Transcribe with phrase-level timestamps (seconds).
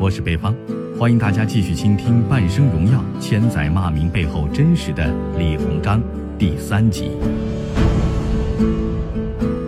[0.00, 0.54] 我是北方，
[0.98, 6.02] 欢迎大家继续倾听《半生荣耀，千载骂名》背后真实的李鸿章
[6.38, 7.10] 第三集。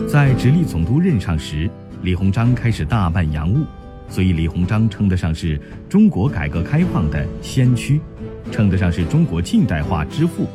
[0.09, 1.69] 在直隶总督任上时，
[2.01, 3.67] 李鸿章开始大办洋务，
[4.09, 8.01] 所以李鸿章称得上是中国改革开放的先驱，
[8.51, 10.47] 称得上是中国近代化之父。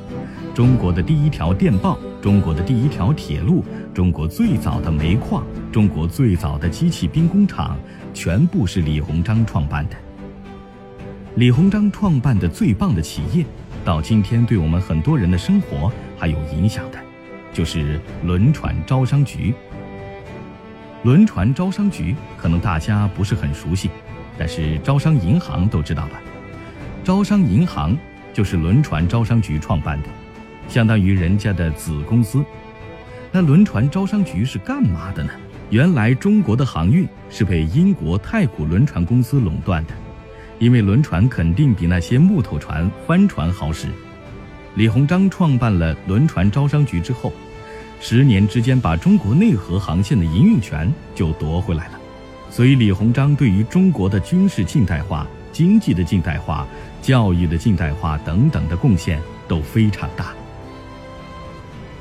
[0.55, 3.64] 中国的第一条电报，中国的第一条铁路，
[3.94, 7.77] 中国最早的煤矿，中国最早的机器兵工厂，
[8.13, 9.95] 全部是李鸿章创办的。
[11.35, 13.45] 李鸿章创办的最棒的企业，
[13.84, 16.98] 到今天对我们很多人的生活还有影响的，
[17.53, 19.53] 就是轮船招商局。
[21.03, 23.89] 轮船招商局可能大家不是很熟悉，
[24.38, 26.20] 但是招商银行都知道吧？
[27.03, 27.95] 招商银行
[28.34, 30.08] 就是轮船招商局创办的。
[30.67, 32.44] 相当于人家的子公司，
[33.31, 35.30] 那轮船招商局是干嘛的呢？
[35.70, 39.94] 原来中国的航运是被英国太古轮船公司垄断的，
[40.59, 43.89] 因为轮船肯定比那些木头船、帆船好使。
[44.75, 47.33] 李鸿章创办了轮船招商局之后，
[48.00, 51.99] 十年之间把中国内河航线的营运权就夺回来了。
[52.49, 56.66] 所以，李鸿章对于中国的军事近代化、经济的近代化、
[57.02, 60.33] 教育的近代化等等的贡献都非常大。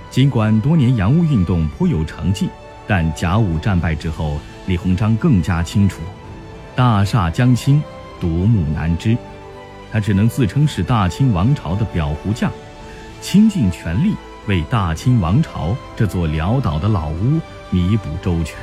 [0.09, 2.49] 尽管多年洋务运动颇有成绩，
[2.87, 6.01] 但甲午战败之后，李鸿章更加清楚，
[6.75, 7.83] 大厦将倾，
[8.21, 9.17] 独木难支，
[9.91, 12.51] 他只能自称是大清王朝的裱糊匠，
[13.21, 14.15] 倾尽全力
[14.47, 18.57] 为大清王朝这座潦倒的老屋弥补周全。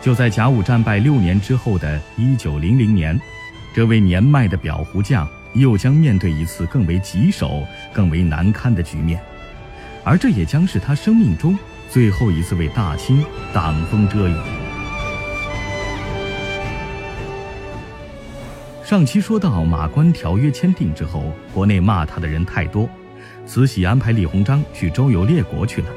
[0.00, 3.20] 就在甲午战败六年之后的一九零零年，
[3.74, 9.20] 这位年迈的裱糊匠又将面对一次更为棘手、更为难堪的局面。
[10.02, 11.58] 而这也将是他生命中
[11.90, 14.34] 最后一次为大清挡风遮雨。
[18.84, 22.88] 上期说到马关条约签订之后，国内骂他的人太多，
[23.44, 25.88] 慈禧安排李鸿章去周游列国去了。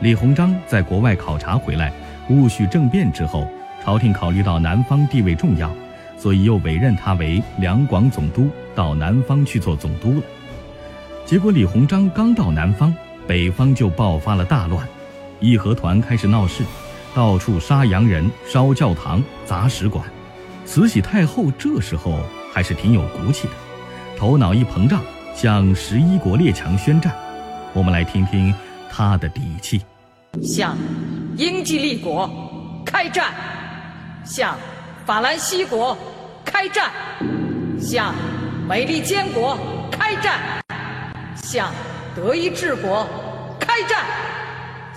[0.00, 1.92] 李鸿章在国外考察回来，
[2.30, 3.46] 戊戌政变之后，
[3.84, 5.70] 朝廷考虑到南方地位重要，
[6.16, 10.22] 所以又委任他为两广总督，到南方去做总督了。
[11.26, 12.94] 结果李鸿章刚到南方。
[13.24, 14.84] 北方就爆发了大乱，
[15.42, 16.62] 义和团开始闹事，
[17.14, 20.04] 到处杀洋人、烧教堂、砸使馆。
[20.64, 22.20] 慈禧太后这时候
[22.54, 23.52] 还是挺有骨气的，
[24.16, 25.02] 头脑一膨胀，
[25.34, 27.12] 向十一国列强宣战。
[27.74, 28.54] 我们来听听
[28.88, 29.82] 她的底气：
[30.40, 30.76] 向
[31.36, 32.30] 英吉利国
[32.86, 33.34] 开战，
[34.24, 34.56] 向
[35.04, 35.98] 法兰西国
[36.44, 36.90] 开战，
[37.80, 38.14] 向
[38.68, 39.58] 美利坚国
[39.90, 40.40] 开战，
[41.34, 41.68] 向。
[42.14, 43.08] 德意志国
[43.58, 44.04] 开战，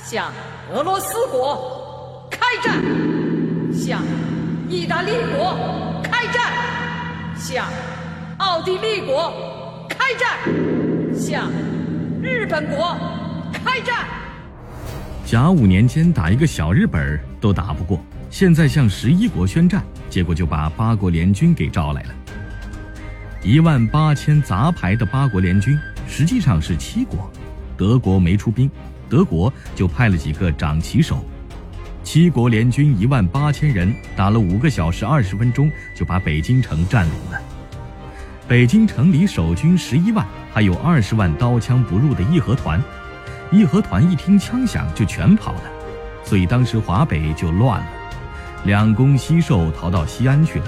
[0.07, 0.31] 向
[0.71, 2.79] 俄罗斯国开战，
[3.73, 4.03] 向
[4.69, 5.57] 意大利国
[6.03, 6.53] 开战，
[7.35, 7.65] 向
[8.37, 9.33] 奥地利国
[9.89, 10.37] 开战，
[11.19, 11.49] 向
[12.21, 12.95] 日本国
[13.51, 14.05] 开战。
[15.25, 17.99] 甲午年间打一个小日本都打不过，
[18.29, 22.09] 现在向十一国宣战，结果就把八国联军给招来了，
[23.41, 25.75] 一万八千杂牌的八国联军。
[26.07, 27.27] 实际上是七国，
[27.75, 28.69] 德国没出兵，
[29.09, 31.23] 德国就派了几个掌旗手。
[32.03, 37.41] 七国联军一万八千人，打了五个小时二十分钟，就把北京城占领了。
[38.47, 40.23] 北京城里守军十一万，
[40.53, 42.81] 还有二十万刀枪不入的义和团。
[43.51, 45.61] 义和团一听枪响就全跑了，
[46.23, 47.87] 所以当时华北就乱了。
[48.65, 50.65] 两宫西狩逃到西安去了。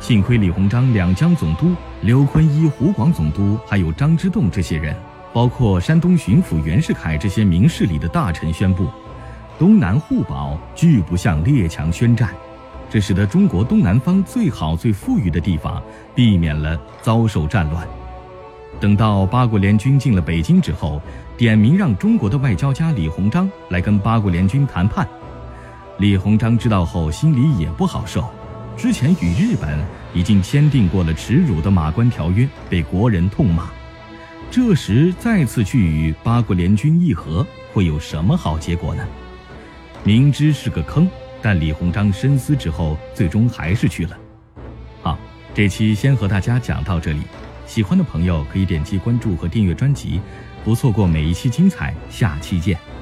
[0.00, 4.96] 幸亏李鸿章两江总督刘坤一、湖广总督，还有张之洞这些人，
[5.32, 8.88] 包括山东巡抚袁世凯这些明事理的大臣宣布，
[9.58, 12.30] 东南互保，拒不向列强宣战，
[12.88, 15.82] 这使得中国东南方最好、最富裕的地方
[16.14, 17.86] 避免了遭受战乱。
[18.80, 21.00] 等到八国联军进了北京之后，
[21.36, 25.06] 点名让中国的外交家李鸿章来跟八国联军谈判。
[25.98, 28.24] 李鸿章知道后，心里也不好受。
[28.76, 29.84] 之前与日本
[30.14, 33.68] 已经签订过了耻辱的马关条约，被国人痛骂。
[34.50, 39.06] 这时再次去与八国联军议和，会有什么好结果呢？
[40.02, 41.08] 明知是个坑，
[41.42, 44.16] 但李鸿章深思之后，最终还是去了。
[45.02, 45.18] 好，
[45.54, 47.20] 这期先和大家讲到这里。
[47.66, 50.20] 喜欢的朋友可以点击关注和订阅专辑，
[50.64, 51.94] 不错过每一期精彩。
[52.08, 52.97] 下期见。